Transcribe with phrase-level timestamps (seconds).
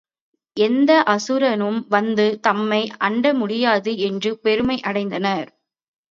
[0.57, 5.45] எந்த அசுரனும் வந்து தம்மை அண்ட முடியாது என்று பெருமை அடைந்தனர்.